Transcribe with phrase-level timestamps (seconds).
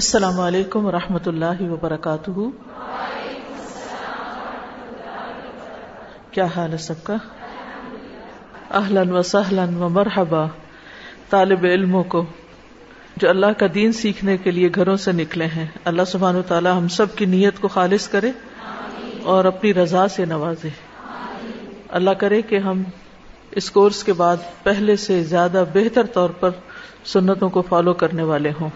[0.00, 2.30] السلام علیکم و رحمۃ اللہ وبرکاتہ۔
[6.30, 7.16] کیا حال ہے سب کا؟
[8.70, 10.46] اہلن و سہلن و مرحبا
[11.30, 12.24] طالب علموں کو،
[13.16, 16.76] جو اللہ کا دین سیکھنے کے لیے گھروں سے نکلے ہیں۔ اللہ سبحان و تعالیٰ
[16.76, 18.30] ہم سب کی نیت کو خالص کرے
[19.22, 20.68] اور اپنی رضا سے نوازے۔
[21.88, 22.82] اللہ کرے کہ ہم
[23.50, 26.50] اس کورس کے بعد پہلے سے زیادہ بہتر طور پر
[27.04, 28.68] سنتوں کو فالو کرنے والے ہوں۔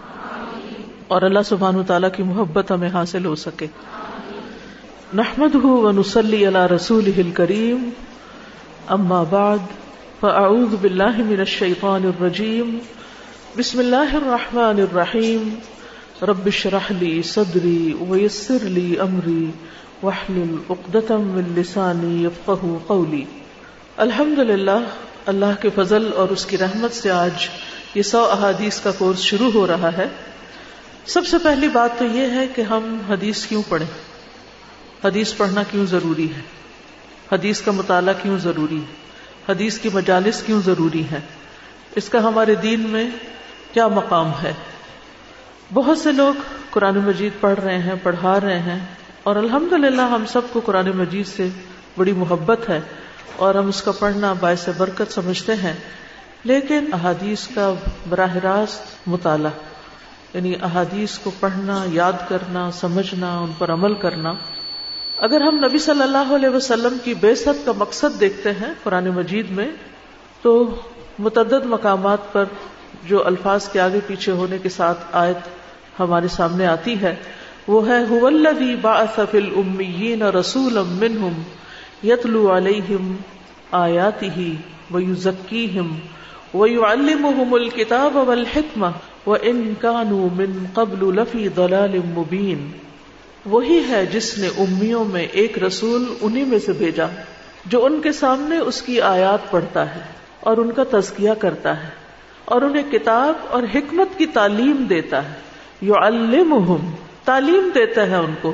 [1.09, 3.67] اور اللہ سبحان تعالیٰ کی محبت ہمیں حاصل ہو سکے۔
[5.15, 7.91] نحمد و نسلی اللہ رسول کریم
[8.87, 9.59] اما بعد،
[10.21, 12.79] فاعوذ باللہ من الشیطان الرجیم۔
[13.57, 15.55] بسم اللہ الرحمن الرحیم۔
[16.23, 19.51] رب شرح لی صدری ویسر لی امری۔
[20.03, 23.25] وحلل اقدتم من لسانی یفقہ قولی۔
[23.97, 24.85] الحمد للہ
[25.27, 27.49] اللہ کے فضل اور اس کی رحمت سے آج
[27.95, 30.07] یہ سو احادیث کا کورس شروع ہو رہا ہے۔
[31.07, 33.87] سب سے پہلی بات تو یہ ہے کہ ہم حدیث کیوں پڑھیں؟
[35.05, 36.41] حدیث پڑھنا کیوں ضروری ہے؟
[37.33, 39.03] حدیث کا مطالعہ کیوں ضروری ہے؟
[39.49, 41.21] حدیث کی مجالس کیوں ضروری ہے
[41.97, 43.05] اس کا ہمارے دین میں
[43.73, 44.53] کیا مقام ہے؟
[45.73, 48.79] بہت سے لوگ قرآن مجید پڑھ رہے ہیں، پڑھا رہے ہیں
[49.23, 51.49] اور الحمد للہ ہم سب کو قرآن مجید سے
[51.97, 52.81] بڑی محبت ہے
[53.37, 55.75] اور ہم اس کا پڑھنا باعث برکت سمجھتے ہیں،
[56.45, 57.73] لیکن احادیث کا
[58.09, 59.51] براہ راست مطالعہ
[60.35, 64.33] یعنی احادیث کو پڑھنا، یاد کرنا، سمجھنا، ان پر عمل کرنا۔
[65.19, 69.09] اگر ہم نبی صلی اللہ علیہ وسلم کی بے ست کا مقصد دیکھتے ہیں قرآن
[69.09, 69.69] مجید میں،
[70.43, 70.75] تو
[71.19, 72.45] متعدد مقامات پر
[73.07, 75.37] جو الفاظ کے آگے پیچھے ہونے کے ساتھ آیت
[76.01, 77.15] ہمارے سامنے آتی ہے،
[77.69, 78.01] وہ ہے
[80.31, 80.79] رسول
[82.03, 83.17] یتلو علیہم
[83.71, 84.57] آیاتی
[84.91, 85.99] ویزکیہم
[86.55, 88.87] ویعلمہم الکتاب والحکمہ
[89.27, 92.71] ان کانو من قبل لفی دلال مبین
[93.47, 97.07] وہی ہے جس نے امیوں میں ایک رسول انہی میں سے بھیجا،
[97.67, 100.01] جو ان کے سامنے اس کی آیات پڑھتا ہے
[100.41, 101.89] اور ان کا تزکیہ کرتا ہے،
[102.45, 105.35] اور انہیں کتاب اور حکمت کی تعلیم دیتا ہے۔
[105.81, 106.77] یو
[107.25, 108.53] تعلیم دیتا ہے ان کو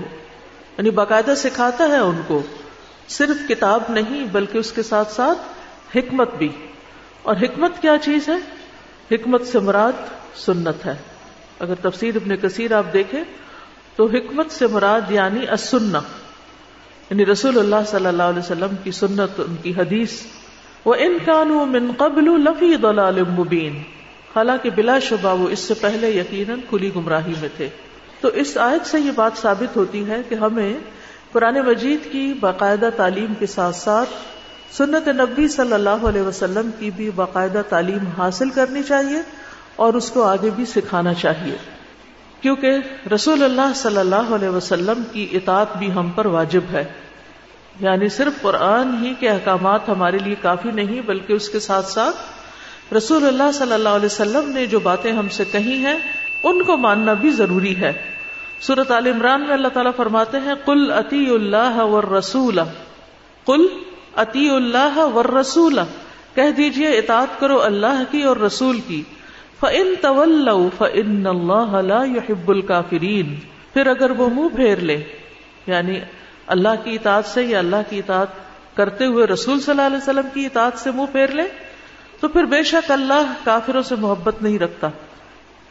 [0.79, 2.43] یعنی باقاعدہ سکھاتا ہے ان کو۔
[3.09, 5.39] صرف کتاب نہیں، بلکہ اس کے ساتھ ساتھ
[5.97, 6.49] حکمت بھی۔
[7.23, 8.60] اور حکمت کیا چیز ہے؟
[9.11, 9.93] حکمت سے مراد
[10.35, 10.95] سنت ہے۔
[11.59, 13.25] اگر تفسیر ابن کثیر آپ دیکھیں،
[13.97, 16.01] تو حکمت سے مراد یعنی اسنا
[17.11, 20.23] یعنی رسول اللہ صلی اللہ علیہ وسلم کی سنت، ان کی حدیث۔
[20.85, 23.83] وہ ان کانو من قبل لفی دلال مبین
[24.37, 27.69] حالانکہ بلا شبہ وہ اس سے پہلے یقیناً کھلی گمراہی میں تھے۔
[28.21, 30.75] تو اس آیت سے یہ بات ثابت ہوتی ہے کہ ہمیں
[31.33, 34.11] قرآن مجید کی باقاعدہ تعلیم کے ساتھ ساتھ
[34.77, 39.21] سنت نبی صلی اللہ علیہ وسلم کی بھی باقاعدہ تعلیم حاصل کرنی چاہیے
[39.77, 41.57] اور اس کو آگے بھی سکھانا چاہیے۔
[42.41, 42.73] کیونکہ
[43.15, 46.85] رسول اللہ صلی اللہ علیہ وسلم کی اطاعت بھی ہم پر واجب ہے۔
[47.81, 52.17] یعنی صرف قرآن ہی کے احکامات ہمارے لیے کافی نہیں بلکہ اس کے ساتھ ساتھ
[52.95, 55.99] رسول اللہ صلی اللہ علیہ وسلم نے جو باتیں ہم سے کہی ہیں،
[56.45, 57.93] ان کو ماننا بھی ضروری ہے۔
[58.61, 62.59] سورت عال عمران میں اللہ تعالیٰ فرماتے ہیں کل عطی اللہ ور رسول
[63.47, 63.67] کل
[64.17, 65.79] عطی اللہ ور رسول
[66.35, 69.03] کہہ دیجیے اطاعت کرو اللہ کی اور رسول کی۔
[69.61, 70.49] فن طول
[70.79, 73.37] فن اللہ يحب الكافرین
[73.73, 75.03] پھر اگر وہ منہ پھیر لے
[75.67, 76.01] یعنی
[76.47, 78.27] اللہ کی اطاعت سے یا اللہ کی اطاعت
[78.77, 81.43] کرتے ہوئے رسول صلی اللہ علیہ وسلم کی اطاعت سے منہ پھیر لے،
[82.21, 84.89] تو پھر بے شک اللہ کافروں سے محبت نہیں رکھتا۔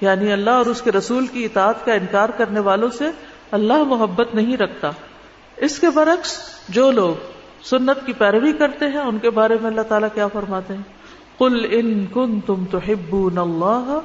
[0.02, 3.06] یعنی اللہ اور اس کے رسول کی اطاعت کا انکار کرنے والوں سے
[3.52, 4.92] اللہ محبت نہیں رکھتا۔
[5.58, 6.38] اس کے برعکس
[6.70, 10.74] جو لوگ سنت کی پیروی کرتے ہیں، ان کے بارے میں اللہ تعالیٰ کیا فرماتے
[10.74, 10.82] ہیں؟
[11.38, 14.00] قل ان کنتم تحبون اللہ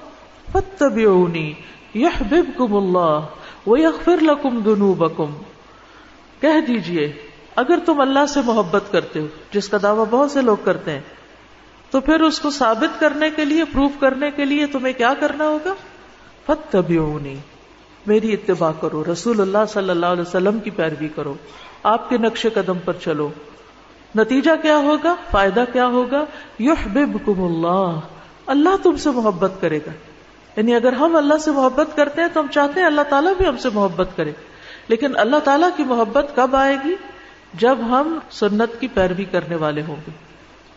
[0.52, 1.52] فاتبعونی
[1.94, 3.20] یحببکم اللہ
[3.66, 5.32] ویغفر لکم ذنوبکم
[6.40, 7.12] کہہ دیجیے،
[7.56, 11.00] اگر تم اللہ سے محبت کرتے ہو، جس کا دعویٰ بہت سے لوگ کرتے ہیں،
[11.90, 15.48] تو پھر اس کو ثابت کرنے کے لیے، پروف کرنے کے لیے تمہیں کیا کرنا
[15.48, 15.74] ہوگا؟
[16.46, 17.34] فتبعونی
[18.06, 21.34] میری اتباع کرو، رسول اللہ صلی اللہ علیہ وسلم کی پیروی کرو،
[21.82, 23.30] آپ کے نقش قدم پر چلو۔
[24.16, 26.24] نتیجہ کیا ہوگا؟ فائدہ کیا ہوگا؟
[26.58, 27.98] یحببکم اللہ
[28.46, 29.90] اللہ تم سے محبت کرے گا۔
[30.56, 33.46] یعنی اگر ہم اللہ سے محبت کرتے ہیں تو ہم چاہتے ہیں اللہ تعالیٰ بھی
[33.46, 34.32] ہم سے محبت کرے۔
[34.88, 36.94] لیکن اللہ تعالیٰ کی محبت کب آئے گی؟
[37.54, 40.10] جب ہم سنت کی پیروی کرنے والے ہوں گے۔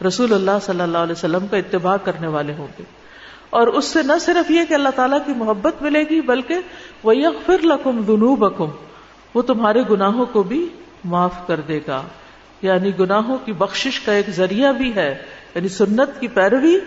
[0.07, 2.83] رسول اللہ صلی اللہ علیہ وسلم کا اتباع کرنے والے ہوں گے۔
[3.49, 6.55] اور اس سے نہ صرف یہ کہ اللہ تعالیٰ کی محبت ملے گی، بلکہ
[7.03, 8.69] وہ یغفر لکم ذنوبکم
[9.33, 10.69] وہ تمہارے گناہوں کو بھی
[11.03, 12.01] معاف کر دے گا۔
[12.61, 15.21] یعنی گناہوں کی بخشش کا ایک ذریعہ بھی ہے
[15.55, 16.79] یعنی سنت کی پیروی،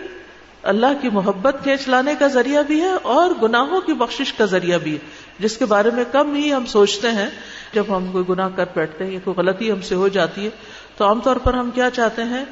[0.63, 4.77] اللہ کی محبت کھینچ لانے کا ذریعہ بھی ہے اور گناہوں کی بخشش کا ذریعہ
[4.77, 4.97] بھی ہے۔
[5.39, 7.29] جس کے بارے میں کم ہی ہم سوچتے ہیں،
[7.73, 10.49] جب ہم کوئی گناہ کر بیٹھتے ہیں یا کوئی غلطی ہم سے ہو جاتی ہے،
[10.97, 12.45] تو عام طور پر ہم کیا چاہتے ہیں؟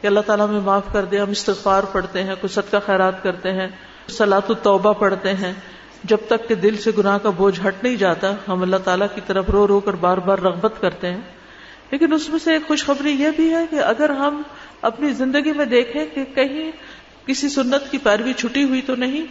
[0.00, 3.52] کہ اللہ تعالیٰ میں معاف کر دے، ہم استغفار پڑھتے ہیں کچھ صدقہ خیرات کرتے
[3.52, 3.68] ہیں
[4.08, 5.52] سلاط التوبہ پڑھتے ہیں۔
[6.04, 9.20] جب تک کہ دل سے گناہ کا بوجھ ہٹ نہیں جاتا، ہم اللہ تعالیٰ کی
[9.26, 11.20] طرف رو رو کر بار بار رغبت کرتے ہیں۔
[11.90, 14.42] لیکن اس میں سے ایک خوشخبری یہ بھی ہے کہ اگر ہم
[14.82, 16.70] اپنی زندگی میں دیکھیں کہ کہیں
[17.26, 19.26] کسی سنت کی پیروی چھٹی ہوئی تو نہیں،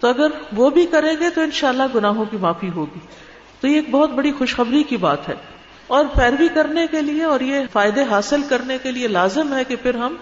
[0.00, 0.26] تو اگر
[0.56, 2.98] وہ بھی کریں گے تو انشاءاللہ گناہوں کی معافی ہوگی۔
[3.60, 5.34] تو یہ ایک بہت بڑی خوشخبری کی بات ہے۔
[5.86, 9.76] اور پیروی کرنے کے لیے اور یہ فائدے حاصل کرنے کے لیے لازم ہے کہ
[9.82, 10.16] پھر ہم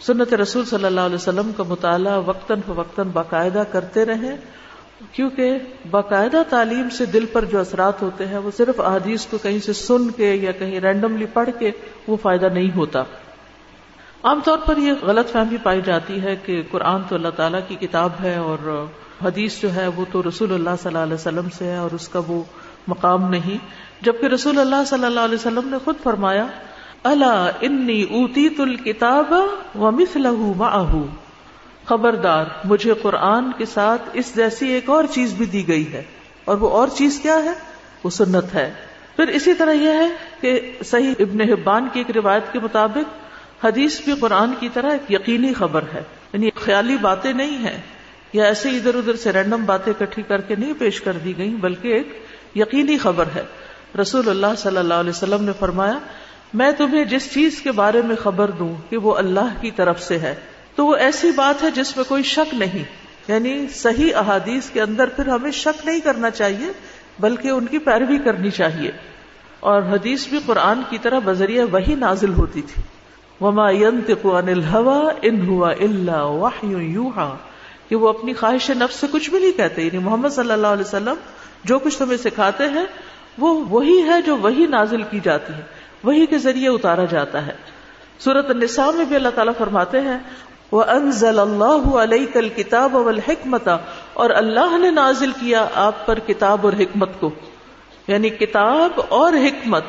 [0.00, 4.36] سنت رسول صلی اللہ علیہ وسلم کا مطالعہ وقتاً فوقتاً باقاعدہ کرتے رہیں۔
[5.12, 5.58] کیونکہ
[5.90, 9.72] باقاعدہ تعلیم سے دل پر جو اثرات ہوتے ہیں، وہ صرف احادیث کو کہیں سے
[9.72, 11.70] سن کے یا کہیں رینڈملی پڑھ کے
[12.06, 13.02] وہ فائدہ نہیں ہوتا۔
[14.22, 17.74] عام طور پر یہ غلط فہمی پائی جاتی ہے کہ قرآن تو اللہ تعالیٰ کی
[17.74, 18.86] کتاب ہے اور
[19.24, 22.08] حدیث جو ہے وہ تو رسول اللہ صلی اللہ علیہ وسلم سے ہے اور اس
[22.08, 22.42] کا وہ
[22.88, 23.58] مقام نہیں۔
[24.04, 26.46] جبکہ رسول اللہ صلی اللہ علیہ وسلم نے خود فرمایا
[27.02, 29.32] اللہ انی اوتی تل کتاب
[29.74, 29.90] و
[31.88, 36.02] خبردار، مجھے قرآن کے ساتھ اس جیسی ایک اور چیز بھی دی گئی ہے۔
[36.44, 37.52] اور وہ اور چیز کیا ہے؟
[38.04, 38.72] وہ سنت ہے۔
[39.16, 40.08] پھر اسی طرح یہ ہے
[40.40, 43.28] کہ صحیح ابن حبان کی ایک روایت کے مطابق
[43.64, 46.02] حدیث بھی قرآن کی طرح ایک یقینی خبر ہے۔
[46.32, 47.80] یعنی خیالی باتیں نہیں ہیں۔
[48.32, 51.50] یا ایسے ادھر ادھر سے رینڈم باتیں کٹھی کر کے نہیں پیش کر دی گئی
[51.50, 52.24] بلکہ ایک
[52.54, 53.42] یقینی خبر ہے۔
[54.00, 55.98] رسول اللہ صلی اللہ علیہ وسلم نے فرمایا،
[56.54, 60.18] میں تمہیں جس چیز کے بارے میں خبر دوں کہ وہ اللہ کی طرف سے
[60.18, 60.34] ہے۔
[60.78, 62.84] تو وہ ایسی بات ہے جس میں کوئی شک نہیں۔
[63.28, 66.68] یعنی صحیح احادیث کے اندر پھر ہمیں شک نہیں کرنا چاہیے،
[67.18, 68.90] بلکہ ان کی پیروی کرنی چاہیے۔
[69.60, 72.82] اور حدیث بھی قرآن کی طرح بذریعہ وہی نازل ہوتی تھی۔
[73.40, 77.36] وما ينطق عن الهوى ان هو الا وحي يوحى۔
[77.88, 80.84] کہ وہ اپنی خواہش نفس سے کچھ بھی نہیں کہتے۔ یعنی محمد صلی اللہ علیہ
[80.84, 81.14] وسلم
[81.64, 82.84] جو کچھ تمہیں سکھاتے ہیں،
[83.38, 85.62] وہ وہی ہے جو وہی نازل کی جاتی ہے۔
[86.04, 87.52] وہی کے ذریعے اتارا جاتا ہے۔
[88.18, 90.18] سورت النساء میں بھی اللہ تعالیٰ فرماتے ہیں
[90.72, 93.68] وہ انزل اللہ علیہ کل کتاب والحکمت
[94.14, 97.30] اور اللہ نے نازل کیا آپ پر کتاب اور حکمت کو۔
[98.08, 99.84] یعنی کتاب اور حکمت،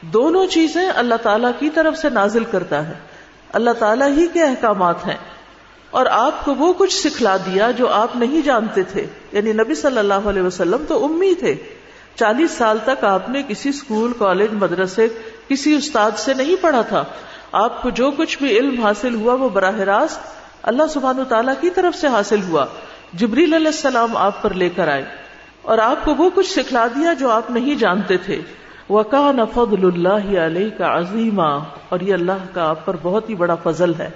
[0.00, 2.92] دونوں چیزیں اللہ تعالیٰ کی طرف سے نازل کرتا ہے۔
[3.52, 5.16] اللہ تعالیٰ ہی کے احکامات ہیں۔
[5.90, 9.98] اور آپ کو وہ کچھ سکھلا دیا جو آپ نہیں جانتے تھے۔ یعنی نبی صلی
[9.98, 11.54] اللہ علیہ وسلم تو امی تھے۔
[12.14, 15.08] چالیس سال تک آپ نے کسی اسکول کالج، مدرسے،
[15.48, 17.04] کسی استاد سے نہیں پڑھا تھا۔
[17.52, 20.20] آپ کو جو کچھ بھی علم حاصل ہوا وہ براہ راست
[20.62, 22.66] اللہ سبحان و تعالیٰ کی طرف سے حاصل ہوا۔
[23.12, 25.04] جبریل علیہ السلام آپ پر لے کر آئے
[25.62, 28.40] اور آپ کو وہ کچھ سکھلا دیا جو آپ نہیں جانتے تھے۔
[28.90, 31.58] وکان فضل اللہ علیہ کا عظیمہ
[31.88, 34.10] اور یہ اللہ کا آپ پر بہت ہی بڑا فضل ہے۔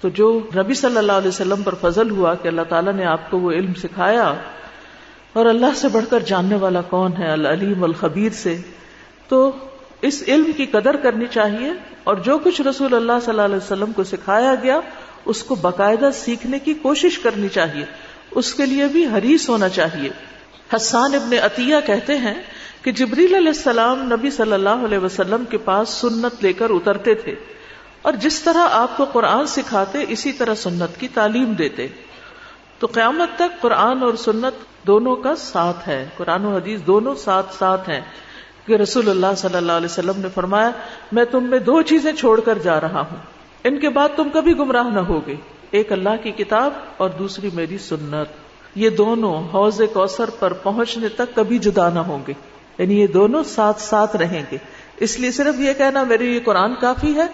[0.00, 3.30] تو جو نبی صلی اللہ علیہ وسلم پر فضل ہوا کہ اللہ تعالیٰ نے آپ
[3.30, 4.34] کو وہ علم سکھایا
[5.32, 8.56] اور اللہ سے بڑھ کر جاننے والا کون ہے؟ العلیم الخبیر سے۔
[9.28, 9.52] تو
[10.02, 11.72] اس علم کی قدر کرنی چاہیے
[12.04, 14.80] اور جو کچھ رسول اللہ صلی اللہ علیہ وسلم کو سکھایا گیا،
[15.24, 17.84] اس کو باقاعدہ سیکھنے کی کوشش کرنی چاہیے۔
[18.30, 20.08] اس کے لیے بھی حریص ہونا چاہیے۔
[20.76, 22.42] حسان ابن عطیہ کہتے ہیں
[22.82, 27.14] کہ جبریل علیہ السلام نبی صلی اللہ علیہ وسلم کے پاس سنت لے کر اترتے
[27.14, 27.34] تھے
[28.02, 31.86] اور جس طرح آپ کو قرآن سکھاتے، اسی طرح سنت کی تعلیم دیتے۔
[32.78, 37.54] تو قیامت تک قرآن اور سنت دونوں کا ساتھ ہے۔ قرآن و حدیث دونوں ساتھ
[37.54, 38.00] ساتھ ہیں۔
[38.70, 40.70] کہ رسول اللہ صلی اللہ علیہ وسلم نے فرمایا،
[41.12, 43.16] میں تم میں دو چیزیں چھوڑ کر جا رہا ہوں۔
[43.64, 45.34] ان کے بعد تم کبھی گمراہ نہ ہوگے۔
[45.70, 48.32] ایک اللہ کی کتاب اور دوسری میری سنت۔
[48.74, 52.32] یہ دونوں حوض کوثر پر پہنچنے تک کبھی جدا نہ ہوں گے۔
[52.78, 54.56] یعنی یہ دونوں ساتھ ساتھ رہیں گے۔
[54.96, 57.26] اس لیے صرف یہ کہنا میرے لیے قرآن کافی ہے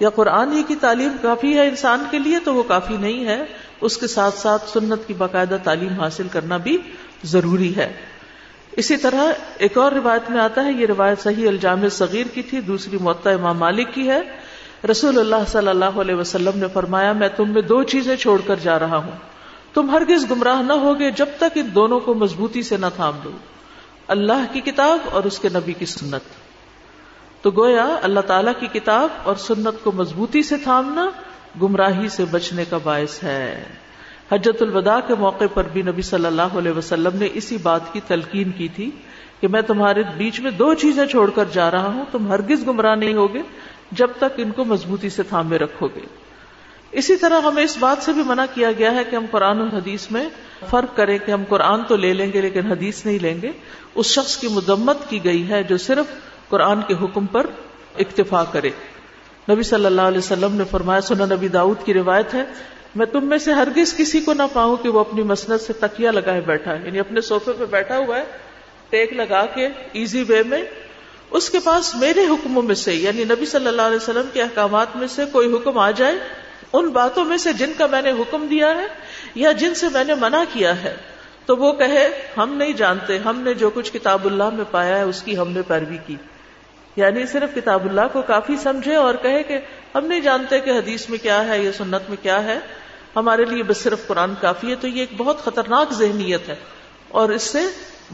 [0.00, 3.44] یا قرآن ہی کی تعلیم کافی ہے انسان کے لیے تو وہ کافی نہیں ہے۔
[3.80, 6.78] اس کے ساتھ ساتھ سنت کی باقاعدہ تعلیم حاصل کرنا بھی
[7.24, 7.92] ضروری ہے۔
[8.76, 12.60] اسی طرح ایک اور روایت میں آتا ہے، یہ روایت صحیح الجام صغیر کی تھی،
[12.60, 14.20] دوسری معطا امام مالک کی ہے۔
[14.90, 18.56] رسول اللہ صلی اللہ علیہ وسلم نے فرمایا، میں تم میں دو چیزیں چھوڑ کر
[18.62, 19.12] جا رہا ہوں۔
[19.74, 23.30] تم ہرگز گمراہ نہ ہوگے جب تک ان دونوں کو مضبوطی سے نہ تھام دو
[24.08, 26.22] اللہ کی کتاب اور اس کے نبی کی سنت۔
[27.42, 31.10] تو گویا، اللہ تعالی کی کتاب اور سنت کو مضبوطی سے تھامنا،
[31.62, 33.64] گمراہی سے بچنے کا باعث ہے۔
[34.32, 38.00] حجت الوداع کے موقع پر بھی نبی صلی اللہ علیہ وسلم نے اسی بات کی
[38.06, 38.90] تلقین کی تھی
[39.40, 42.94] کہ میں تمہارے بیچ میں دو چیزیں چھوڑ کر جا رہا ہوں، تم ہرگز گمراہ
[42.94, 43.42] نہیں ہوگے
[43.92, 46.00] جب تک ان کو مضبوطی سے تھامے رکھو گے
[46.92, 49.64] اسی طرح ہمیں اس بات سے بھی منع کیا گیا ہے کہ ہم قرآن و
[49.64, 50.28] حدیث میں
[50.70, 53.50] فرق کریں کہ ہم قرآن تو لے لیں گے لیکن حدیث نہیں لیں گے۔
[53.94, 56.06] اس شخص کی مدمت کی گئی ہے جو صرف
[56.48, 57.46] قرآن کے حکم پر
[57.98, 58.70] اکتفا کرے۔
[59.50, 62.44] نبی صلی اللہ علیہ وسلم نے فرمایا سنا نبی داؤد کی روایت ہے
[62.94, 66.10] میں تم میں سے ہرگز کسی کو نہ پاؤں کہ وہ اپنی مسنت سے تکیا
[66.10, 68.24] لگائے بیٹھا ہے۔ یعنی اپنے صوفے پہ بیٹھا ہوا ہے،
[68.88, 70.64] ٹیک لگا کے ایزی وے میں۔
[71.30, 74.96] اس کے پاس میرے حکموں میں سے یعنی نبی صلی اللہ علیہ وسلم کے احکامات
[74.96, 76.14] میں سے کوئی حکم آ جائے،
[76.72, 78.86] ان باتوں میں سے جن کا میں نے حکم دیا ہے
[79.34, 80.96] یا جن سے میں نے منع کیا ہے،
[81.46, 85.02] تو وہ کہے، ہم نہیں جانتے، ہم نے جو کچھ کتاب اللہ میں پایا ہے،
[85.02, 86.16] اس کی ہم نے پیروی کی۔
[86.96, 89.58] یعنی صرف کتاب اللہ کو کافی سمجھے اور کہے کہ
[89.94, 92.58] ہم نہیں جانتے کہ حدیث میں کیا ہے یا سنت میں کیا ہے۔
[93.16, 96.54] ہمارے لیے بس صرف قرآن کافی ہے، تو یہ ایک بہت خطرناک ذہنیت ہے
[97.08, 97.62] اور اس سے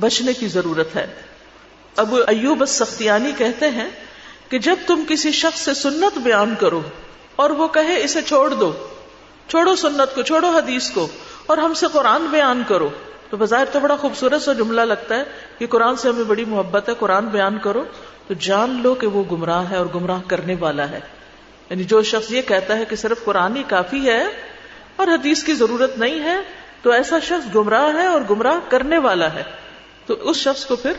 [0.00, 1.06] بچنے کی ضرورت ہے۔
[1.96, 3.88] اب ایوب سختیانی کہتے ہیں
[4.48, 6.80] کہ جب تم کسی شخص سے سنت بیان کرو
[7.36, 8.72] اور وہ کہے اسے چھوڑ دو،
[9.48, 11.08] چھوڑو سنت کو، چھوڑو حدیث کو
[11.46, 12.88] اور ہم سے قرآن بیان کرو،
[13.30, 15.24] تو بظاہر تو بڑا خوبصورت سا جملہ لگتا ہے
[15.58, 17.84] کہ قرآن سے ہمیں بڑی محبت ہے، قرآن بیان کرو،
[18.26, 21.00] تو جان لو کہ وہ گمراہ ہے اور گمراہ کرنے والا ہے۔
[21.70, 24.24] یعنی جو شخص یہ کہتا ہے کہ صرف قرآن ہی کافی ہے
[25.00, 26.36] اور حدیث کی ضرورت نہیں ہے
[26.82, 29.42] تو ایسا شخص گمراہ ہے اور گمراہ کرنے والا ہے۔
[30.06, 30.92] تو اس شخص کو پھر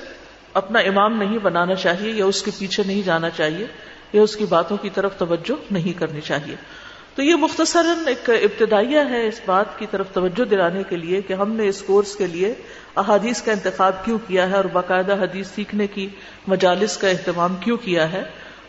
[0.54, 3.68] اپنا امام نہیں بنانا چاہیے یا اس کے پیچھے نہیں جانا چاہیے
[4.14, 6.56] یا اس کی باتوں کی طرف توجہ نہیں کرنی چاہیے۔
[7.16, 11.34] تو یہ مختصر ایک ابتدائیہ ہے اس بات کی طرف توجہ دلانے کے لیے کہ
[11.34, 12.54] ہم نے اس کورس کے لیے
[12.96, 16.10] احادیث کا انتخاب کیوں کیا ہے اور باقاعدہ حدیث سیکھنے کی
[16.48, 18.24] مجالس کا اہتمام کیوں کیا ہے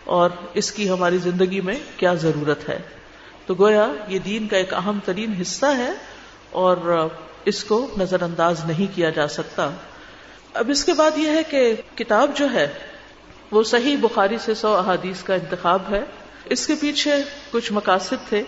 [0.04, 2.78] اور اس کی ہماری زندگی میں کیا ضرورت ہے۔
[3.46, 5.92] تو گویا یہ دین کا ایک اہم ترین حصہ ہے
[6.50, 7.08] اور
[7.44, 9.70] اس کو نظر انداز نہیں کیا جا سکتا۔
[10.54, 12.68] اب اس کے بعد یہ ہے کہ کتاب جو ہے
[13.50, 16.00] وہ صحیح بخاری سے سو احادیث کا انتخاب ہے۔
[16.44, 17.12] اس کے پیچھے
[17.50, 18.42] کچھ مقاصد تھے۔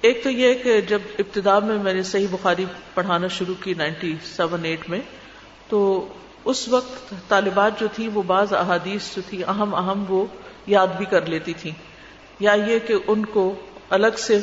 [0.00, 4.14] ایک تو یہ کہ جب ابتدا میں میں نے صحیح بخاری پڑھانا شروع کی نائنٹی
[4.36, 5.00] سیون ایٹ میں،
[5.68, 6.08] تو
[6.44, 10.26] اس وقت طالبات جو تھی وہ بعض احادیث جو تھی اہم اہم وہ
[10.66, 11.70] یاد بھی کر لیتی تھی
[12.40, 13.54] یا یہ کہ ان کو
[13.90, 14.40] الگ سے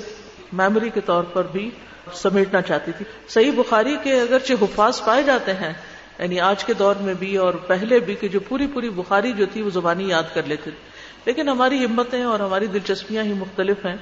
[0.53, 1.69] میموری کے طور پر بھی
[2.13, 5.73] سمیٹنا چاہتی تھی۔ صحیح بخاری کے اگرچہ حفاظ پائے جاتے ہیں
[6.19, 9.45] یعنی آج کے دور میں بھی اور پہلے بھی کہ جو پوری پوری بخاری جو
[9.53, 10.89] تھی وہ زبانی یاد کر لیتے تھے۔
[11.25, 13.95] لیکن ہماری ہمتیں اور ہماری دلچسپیاں ہی مختلف ہیں،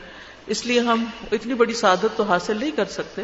[0.48, 3.22] اس لیے ہم اتنی بڑی سعادت تو حاصل نہیں کر سکتے۔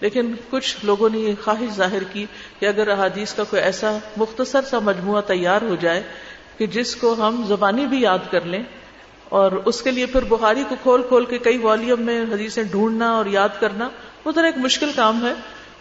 [0.00, 2.26] لیکن کچھ لوگوں نے یہ خواہش ظاہر کی
[2.58, 6.02] کہ اگر احادیث کا کوئی ایسا مختصر سا مجموعہ تیار ہو جائے
[6.58, 8.62] کہ جس کو ہم زبانی بھی یاد کر لیں
[9.28, 13.12] اور اس کے لیے پھر بخاری کو کھول کھول کے کئی والیوم میں حدیثیں ڈھونڈنا
[13.12, 13.88] اور یاد کرنا،
[14.24, 15.32] وہ ذرا ایک مشکل کام ہے۔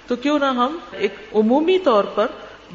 [0.07, 2.27] تو کیوں نہ ہم ایک عمومی طور پر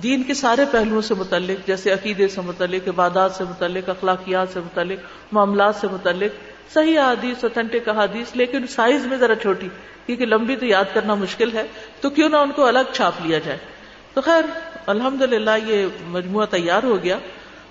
[0.02, 4.60] دین کے سارے پہلوؤں سے متعلق، جیسے عقیدے سے متعلق، عبادات سے متعلق، اخلاقیات سے
[4.60, 4.98] متعلق،
[5.32, 9.68] معاملات سے متعلق، صحیح احادیث اوتھینٹک احادیث، لیکن سائز میں ذرا چھوٹی،
[10.06, 11.62] کیونکہ لمبی تو یاد کرنا مشکل ہے۔
[12.00, 13.58] تو کیوں نہ ان کو الگ چھاپ لیا جائے۔
[14.14, 14.42] تو خیر
[14.86, 15.22] الحمد
[15.66, 17.18] یہ مجموعہ تیار ہو گیا۔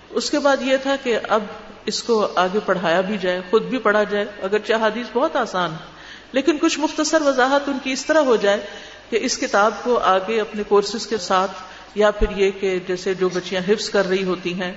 [0.10, 1.44] اس کے بعد یہ تھا کہ اب
[1.88, 5.76] اس کو آگے پڑھایا بھی جائے، خود بھی پڑھا جائے اگر چاہ حدیث بہت آسان
[6.34, 8.60] لیکن کچھ مختصر وضاحت ان کی اس طرح ہو جائے
[9.10, 11.52] کہ اس کتاب کو آگے اپنے کورسز کے ساتھ،
[11.96, 14.72] یا پھر یہ کہ جیسے جو بچیاں حفظ کر رہی ہوتی ہیں،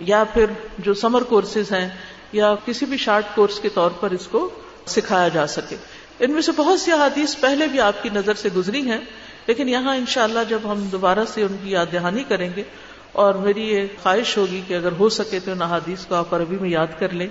[0.00, 0.46] یا پھر
[0.78, 1.88] جو سمر کورسز ہیں،
[2.32, 4.48] یا کسی بھی شارٹ کورس کے طور پر اس کو
[4.86, 5.76] سکھایا جا سکے۔
[6.20, 9.00] ان میں سے بہت سی احادیث پہلے بھی آپ کی نظر سے گزری ہیں،
[9.46, 12.62] لیکن یہاں انشاءاللہ جب ہم دوبارہ سے ان کی یاد دہانی کریں گے
[13.16, 16.56] اور میری یہ خواہش ہوگی کہ اگر ہو سکے تو ان احادیث کو آپ عربی
[16.60, 17.26] میں یاد کر لیں۔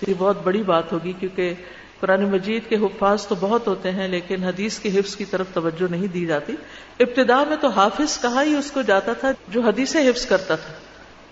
[0.00, 1.54] تو یہ بہت بڑی بات ہوگی کیونکہ
[2.00, 5.90] قرآن مجید کے حفاظ تو بہت ہوتے ہیں، لیکن حدیث کے حفظ کی طرف توجہ
[5.90, 6.54] نہیں دی جاتی۔
[7.00, 10.72] ابتدا میں تو حافظ کہا ہی اس کو جاتا تھا جو حدیثیں حفظ کرتا تھا۔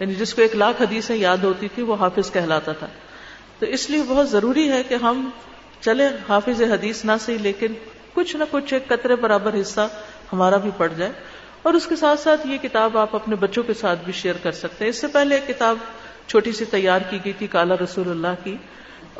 [0.01, 2.87] یعنی جس کو ایک لاکھ حدیثیں یاد ہوتی تھی وہ حافظ کہلاتا تھا۔
[3.59, 5.31] تو اس لیے بہت ضروری ہے کہ ہم
[5.81, 7.67] چلے حافظ حدیث نہ صحیح، لیکن
[8.15, 9.89] کچھ نہ کچھ ایک قطرے برابر حصہ
[10.33, 11.13] ہمارا بھی پڑ جائے۔
[11.67, 14.53] اور اس کے ساتھ ساتھ یہ کتاب آپ اپنے بچوں کے ساتھ بھی شیئر کر
[14.55, 15.77] سکتے ہیں۔ اس سے پہلے ایک کتاب
[16.27, 18.57] چھوٹی سی تیار کی گئی تھی کالا رسول اللہ کی،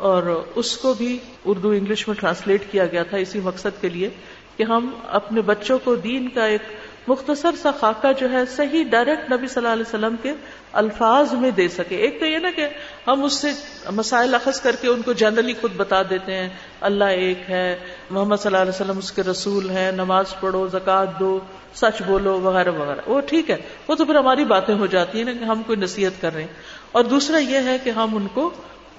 [0.07, 0.23] اور
[0.55, 4.09] اس کو بھی اردو انگلش میں ٹرانسلیٹ کیا گیا تھا اسی مقصد کے لیے
[4.57, 4.89] کہ ہم
[5.19, 6.75] اپنے بچوں کو دین کا ایک
[7.07, 10.33] مختصر سا خاکہ جو ہے صحیح ڈائریکٹ نبی صلی اللہ علیہ وسلم کے
[10.79, 12.67] الفاظ میں دے سکے۔ ایک تو یہ نا کہ
[13.07, 13.51] ہم اس سے
[13.95, 16.49] مسائل اخذ کر کے ان کو جنرلی خود بتا دیتے ہیں،
[16.89, 17.67] اللہ ایک ہے،
[18.09, 21.39] محمد صلی اللہ علیہ وسلم اس کے رسول ہیں، نماز پڑھو زکات دو
[21.79, 23.55] سچ بولو، وغیرہ وغیرہ۔ وہ ٹھیک ہے۔
[23.87, 26.41] وہ تو پھر ہماری باتیں ہو جاتی ہیں نا کہ ہم کوئی نصیحت کر رہے
[26.41, 26.53] ہیں۔
[26.91, 28.49] اور دوسرا یہ ہے کہ ہم ان کو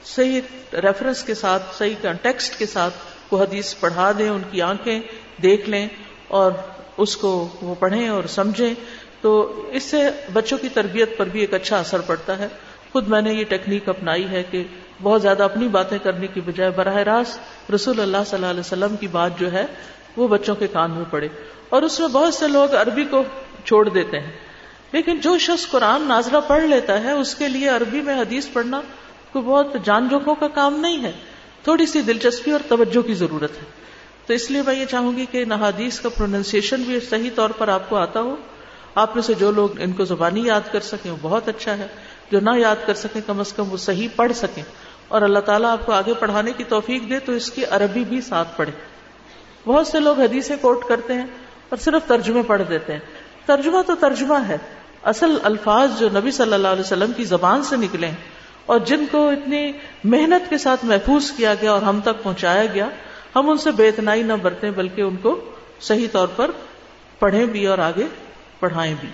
[0.04, 0.40] صحیح
[0.72, 2.94] ریفرنس کے ساتھ، صحیح کنٹیکسٹ کے ساتھ
[3.28, 5.00] کو حدیث پڑھا دیں، ان کی آنکھیں
[5.42, 5.88] دیکھ لیں
[6.28, 6.52] اور
[6.96, 8.74] اس کو وہ پڑھیں اور سمجھیں۔
[9.20, 12.48] تو اس سے بچوں کی تربیت پر بھی ایک اچھا اثر پڑتا ہے۔
[12.92, 14.64] خود میں نے یہ ٹیکنیک اپنائی ہے کہ
[15.02, 17.40] بہت زیادہ اپنی باتیں کرنے کی بجائے براہ راست
[17.72, 19.66] رسول اللہ صلی اللہ علیہ وسلم کی بات جو ہے
[20.16, 21.28] وہ بچوں کے کان میں پڑے
[21.68, 23.22] اور اس میں بہت سے لوگ عربی کو
[23.64, 24.32] چھوڑ دیتے ہیں۔
[24.92, 28.80] لیکن جو شخص قرآن نازلہ پڑھ لیتا ہے، اس کے لیے عربی میں حدیث پڑھنا
[29.32, 31.12] کوئی بہت جان جوکوں کا کام نہیں ہے۔
[31.62, 33.64] تھوڑی سی دلچسپی اور توجہ کی ضرورت ہے۔
[34.26, 37.50] تو اس لیے میں یہ چاہوں گی کہ ان احادیث کا پروننسیشن بھی صحیح طور
[37.50, 38.36] پر آپ کو آتا ہو۔
[38.94, 41.86] آپ میں سے جو لوگ ان کو زبانی یاد کر سکیں، وہ بہت اچھا ہے۔
[42.30, 44.62] جو نہ یاد کر سکیں، کم از کم وہ صحیح پڑھ سکیں۔
[45.08, 48.20] اور اللہ تعالیٰ آپ کو آگے پڑھانے کی توفیق دے تو اس کی عربی بھی
[48.20, 48.72] ساتھ پڑھے۔
[49.66, 51.26] بہت سے لوگ حدیثیں کوٹ کرتے ہیں
[51.68, 53.00] اور صرف ترجمے پڑھ دیتے ہیں۔
[53.46, 54.58] ترجمہ تو ترجمہ ہے۔
[55.02, 58.10] اصل الفاظ جو نبی صلی اللہ علیہ وسلم کی زبان سے نکلے
[58.66, 59.72] اور جن کو اتنی
[60.04, 62.88] محنت کے ساتھ محفوظ کیا گیا اور ہم تک پہنچایا گیا،
[63.36, 65.44] ہم ان سے بے اتنائی نہ برتیں بلکہ ان کو
[65.80, 66.50] صحیح طور پر
[67.18, 68.06] پڑھیں بھی اور آگے
[68.60, 69.08] پڑھائیں بھی۔